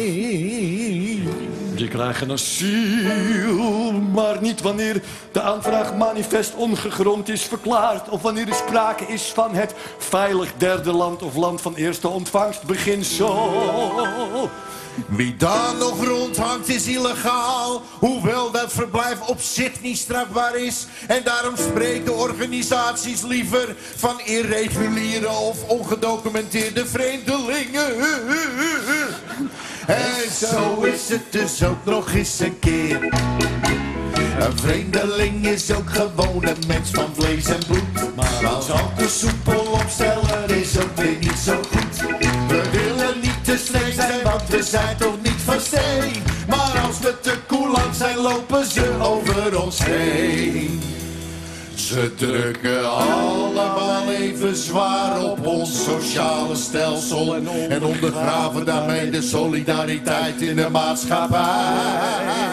[1.75, 8.09] Je krijgt een asiel, maar niet wanneer de aanvraag manifest ongegrond is verklaard.
[8.09, 13.51] Of wanneer er sprake is van het veilig derde land of land van eerste ontvangstbeginsel.
[15.07, 20.87] Wie daar nog rondhangt is illegaal, hoewel dat verblijf op zich niet strafbaar is.
[21.07, 27.93] En daarom spreken organisaties liever van irreguliere of ongedocumenteerde vreemdelingen.
[29.87, 33.13] En zo is het dus ook nog eens een keer.
[34.39, 38.15] Een vreemdeling is ook gewoon een mens van vlees en bloed.
[38.15, 42.19] Maar als al te soepel opstellen is ook weer niet zo goed.
[42.47, 42.61] We
[44.37, 45.55] want we zijn toch niet van.
[46.47, 50.81] Maar als we te koelang zijn, lopen ze over ons heen.
[51.75, 57.35] Ze drukken allemaal even zwaar op ons sociale stelsel
[57.69, 62.44] en ondergraven daarmee de solidariteit in de maatschappij.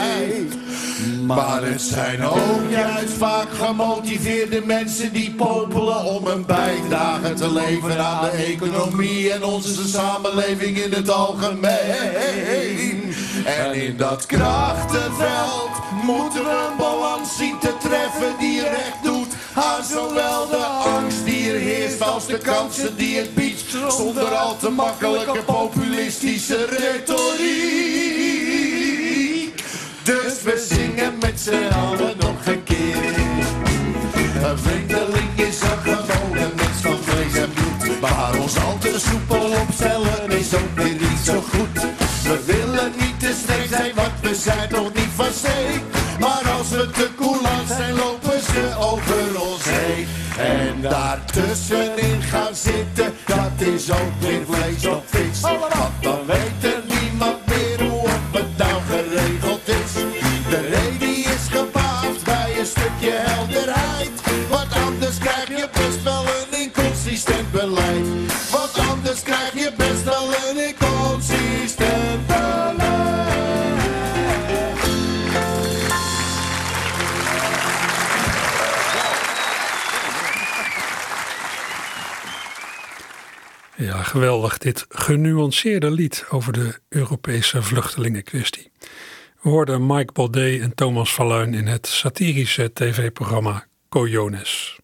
[1.26, 8.04] Maar het zijn ook juist vaak gemotiveerde mensen die popelen om een bijdrage te leveren
[8.04, 13.14] aan de economie en onze samenleving in het algemeen.
[13.44, 15.70] En in dat krachtenveld
[16.02, 21.52] moeten we een balans zien te treffen die recht doet aan zowel de angst die
[21.52, 23.50] er heerst als de kansen die het biedt.
[23.88, 28.11] Zonder al te makkelijke populistische retoriek.
[30.04, 32.96] Dus we zingen met z'n allen nog een keer.
[34.42, 38.00] Een vreemdeling is een mens van vlees en bloed.
[38.00, 41.80] Maar ons al te soepel opstellen is ook weer niet zo goed.
[42.22, 45.80] We willen niet te streng zijn, want we zijn toch niet van zee.
[46.20, 50.06] Maar als we te koelant zijn, lopen ze over ons heen.
[50.38, 55.40] En daartussenin gaan zitten, dat is ook weer vlees of vis.
[55.40, 56.81] Want dan weet
[83.82, 84.58] Ja, geweldig.
[84.58, 88.70] Dit genuanceerde lied over de Europese vluchtelingenkwestie.
[89.40, 94.81] We hoorden Mike Baudet en Thomas Verluin in het satirische tv-programma Coyones.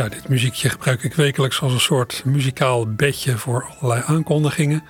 [0.00, 4.82] Ja, dit muziekje gebruik ik wekelijks als een soort muzikaal bedje voor allerlei aankondigingen.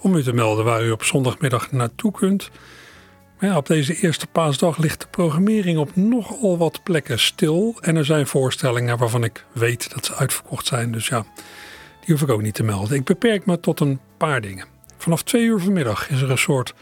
[0.00, 2.50] Om u te melden waar u op zondagmiddag naartoe kunt.
[3.38, 7.76] Maar ja, op deze eerste paasdag ligt de programmering op nogal wat plekken stil.
[7.80, 10.92] En er zijn voorstellingen waarvan ik weet dat ze uitverkocht zijn.
[10.92, 11.24] Dus ja,
[12.04, 12.96] die hoef ik ook niet te melden.
[12.96, 14.66] Ik beperk me tot een paar dingen.
[14.96, 16.74] Vanaf twee uur vanmiddag is er een soort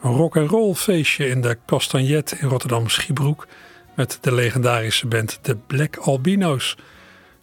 [0.00, 3.46] rock and roll feestje in de Castagnet in Rotterdam Schiebroek.
[3.94, 6.76] Met de legendarische band de Black Albino's.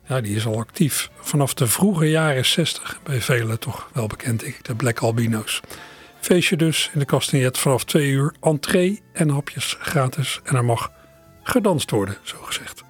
[0.07, 2.99] Ja, die is al actief vanaf de vroege jaren 60.
[3.03, 5.61] Bij velen toch wel bekend, ik, de Black Albino's.
[6.19, 8.33] Feestje dus in de Castagnet vanaf twee uur.
[8.41, 10.39] Entree en hapjes gratis.
[10.43, 10.91] En er mag
[11.43, 12.83] gedanst worden, zo gezegd.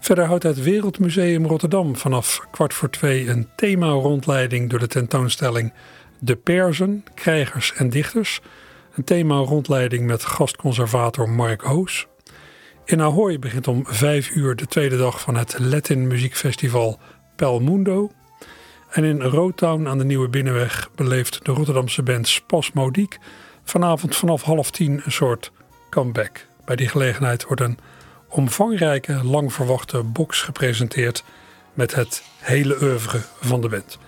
[0.00, 5.72] Verder houdt het Wereldmuseum Rotterdam vanaf kwart voor twee een thema-rondleiding door de tentoonstelling
[6.18, 8.40] De Perzen, Krijgers en Dichters.
[8.94, 12.06] Een thema-rondleiding met gastconservator Mark Hoos.
[12.86, 16.98] In Ahoy begint om vijf uur de tweede dag van het Latin muziekfestival
[17.36, 18.10] Pel Mundo.
[18.90, 23.18] En in Rotown aan de Nieuwe Binnenweg beleeft de Rotterdamse band Spasmodiek
[23.64, 25.52] vanavond vanaf half tien een soort
[25.90, 26.46] comeback.
[26.64, 27.78] Bij die gelegenheid wordt een
[28.28, 31.24] omvangrijke, lang verwachte box gepresenteerd
[31.74, 33.98] met het hele oeuvre van de band.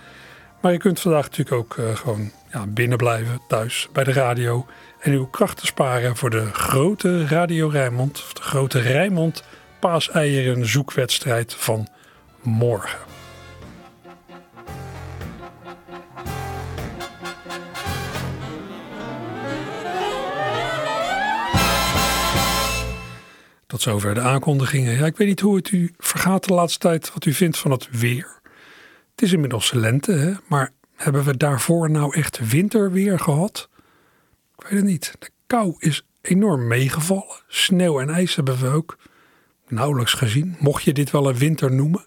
[0.61, 4.65] Maar je kunt vandaag natuurlijk ook uh, gewoon ja, binnen blijven, thuis, bij de radio.
[4.99, 9.43] En uw krachten sparen voor de grote Radio Rijnmond, of de grote Rijnmond
[9.79, 11.87] paaseieren zoekwedstrijd van
[12.41, 12.99] morgen.
[23.67, 24.97] Tot zover de aankondigingen.
[24.97, 27.71] Ja, ik weet niet hoe het u vergaat de laatste tijd, wat u vindt van
[27.71, 28.38] het weer.
[29.19, 30.33] Het is inmiddels lente, hè?
[30.47, 33.69] maar hebben we daarvoor nou echt winterweer gehad?
[34.57, 35.15] Ik weet het niet.
[35.19, 37.41] De kou is enorm meegevallen.
[37.47, 38.97] Sneeuw en ijs hebben we ook
[39.67, 40.55] nauwelijks gezien.
[40.59, 42.05] Mocht je dit wel een winter noemen?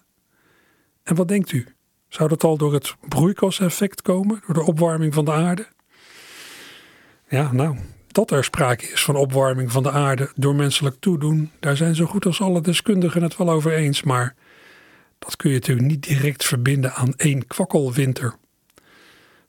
[1.03, 1.67] En wat denkt u?
[2.07, 4.41] Zou dat al door het broeikaseffect komen?
[4.45, 5.67] Door de opwarming van de aarde?
[7.27, 11.77] Ja, nou, dat er sprake is van opwarming van de aarde door menselijk toedoen, daar
[11.77, 14.03] zijn zo goed als alle deskundigen het wel over eens.
[14.03, 14.35] Maar
[15.23, 18.35] dat kun je natuurlijk niet direct verbinden aan één kwakkelwinter.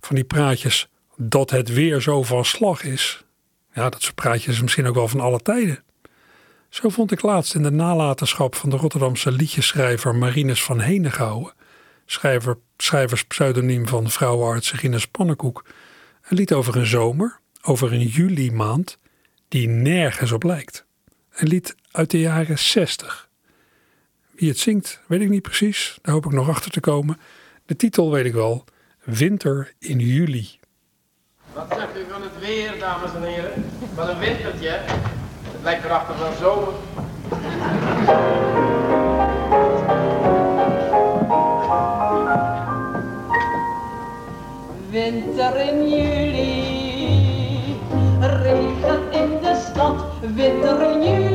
[0.00, 3.24] Van die praatjes dat het weer zo van slag is.
[3.72, 5.82] Ja, dat soort praatjes is misschien ook wel van alle tijden.
[6.68, 11.52] Zo vond ik laatst in de nalatenschap van de Rotterdamse liedjeschrijver Marinus van Henegouwen,
[12.06, 15.64] schrijver, schrijverspseudoniem van vrouwenarts Rinus Pannenkoek,
[16.22, 18.98] een lied over een zomer, over een juli maand,
[19.48, 20.84] die nergens op lijkt.
[21.30, 23.28] Een lied uit de jaren 60.
[24.36, 25.98] Wie het zingt, weet ik niet precies.
[26.02, 27.18] Daar hoop ik nog achter te komen.
[27.66, 28.64] De titel weet ik wel.
[29.04, 30.58] Winter in juli.
[31.52, 33.64] Wat zegt u van het weer, dames en heren?
[33.94, 34.68] Wat een wintertje.
[34.68, 36.72] Het lijkt erachter van zomer.
[44.90, 46.74] Winter in juli.
[48.20, 50.04] Regen in de stad.
[50.34, 51.33] Winter in juli.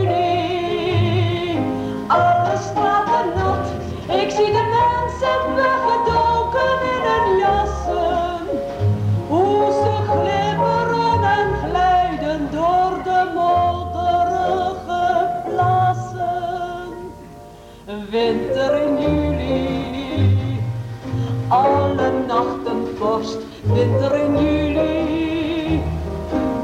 [21.49, 23.37] Alle nachten vorst.
[23.63, 25.81] Winter in juli.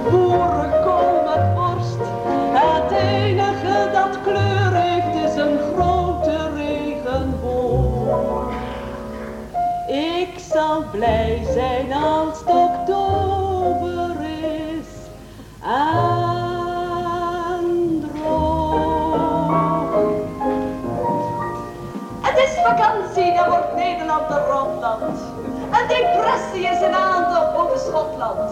[0.04, 1.98] Boeren komen borst.
[2.54, 8.52] Het enige dat kleur heeft is een grote regenboog.
[9.88, 14.88] Ik zal blij zijn als het oktober is
[22.66, 25.20] vakantie, dan wordt Nederland een rotland.
[25.78, 28.50] Een depressie is in aantocht boven Schotland.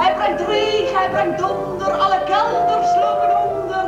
[0.00, 3.86] Hij brengt regen, hij brengt donder, alle kelders lopen onder.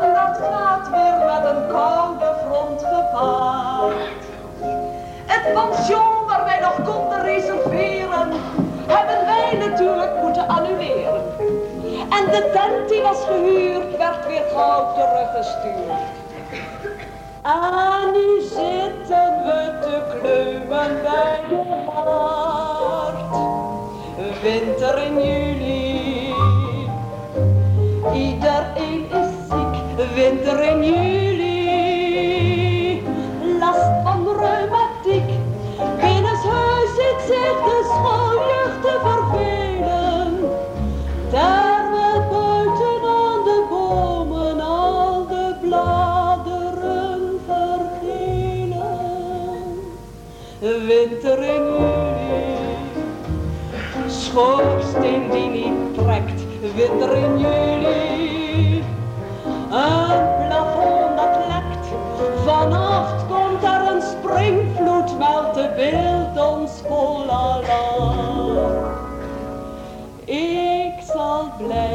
[0.00, 4.22] En dat gaat weer met een koude front gepaard.
[5.26, 8.32] Het pension waar wij nog konden reserveren,
[8.86, 11.22] hebben wij natuurlijk moeten annuleren.
[12.10, 16.13] En de tent die was gehuurd, werd weer gauw teruggestuurd.
[17.44, 21.62] En nu zitten we te kleumen bij de
[21.94, 23.36] haard.
[24.42, 26.34] Winter in juli.
[28.14, 30.06] Iedereen is ziek.
[30.14, 31.33] Winter in juli.
[51.24, 52.66] In juli.
[54.06, 56.42] Schoorsteen die niet trekt.
[56.74, 58.84] Winter in juli.
[59.70, 61.86] Een plafond dat lekt.
[62.44, 65.18] Vannacht komt er een springvloed.
[65.18, 68.84] Melt de beeld ons vol alarm.
[70.24, 71.93] Ik zal blij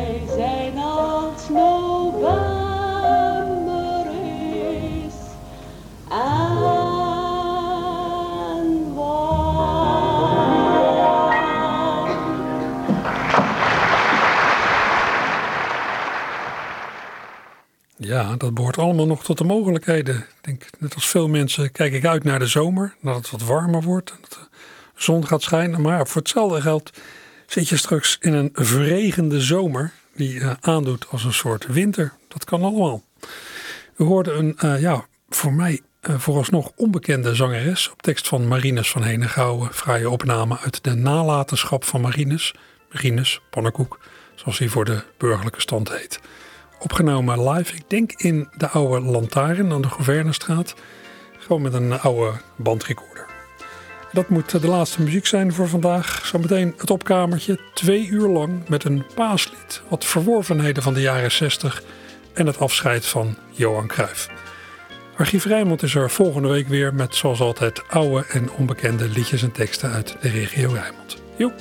[18.10, 20.16] Ja, dat behoort allemaal nog tot de mogelijkheden.
[20.16, 23.44] Ik denk, net als veel mensen kijk ik uit naar de zomer, dat het wat
[23.44, 24.58] warmer wordt dat de
[24.96, 25.82] zon gaat schijnen.
[25.82, 26.92] Maar voor hetzelfde geld
[27.48, 32.14] zit je straks in een verregende zomer die uh, aandoet als een soort winter.
[32.28, 33.04] Dat kan allemaal.
[33.98, 38.92] U hoorde een, eh, ja, voor mij uh, vooralsnog onbekende zangeres op tekst van Marines
[38.92, 39.74] van Henegouwen.
[39.74, 42.56] Fraaie opname uit de nalatenschap van Marines.
[42.92, 44.00] Marines, pannenkoek,
[44.36, 46.20] zoals hij voor de burgerlijke stand heet.
[46.80, 50.76] Opgenomen live, ik denk in de oude Lantaarn aan de Gouvernestraat.
[51.38, 53.26] Gewoon met een oude bandrecorder.
[54.12, 56.26] Dat moet de laatste muziek zijn voor vandaag.
[56.26, 59.82] Zometeen het opkamertje, twee uur lang met een paaslied.
[59.88, 61.84] Wat verworvenheden van de jaren 60
[62.34, 64.30] en het afscheid van Johan Cruijff.
[65.18, 69.52] Archief Rijnmond is er volgende week weer met zoals altijd oude en onbekende liedjes en
[69.52, 71.22] teksten uit de regio Rijnmond.
[71.38, 71.52] Jo.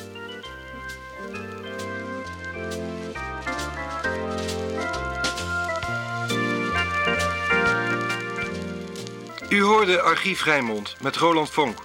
[9.48, 11.78] U hoorde Archief Rijnmond met Roland Vonk.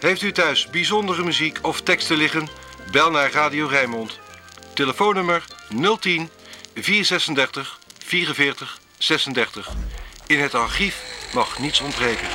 [0.00, 2.48] Heeft u thuis bijzondere muziek of teksten liggen?
[2.90, 4.18] Bel naar Radio Rijnmond.
[4.74, 5.44] Telefoonnummer
[6.00, 6.30] 010
[6.74, 9.70] 436 44 36.
[10.26, 11.02] In het archief
[11.34, 12.28] mag niets ontbreken.